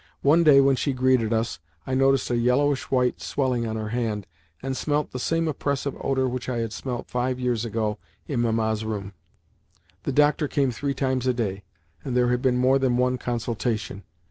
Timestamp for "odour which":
6.01-6.49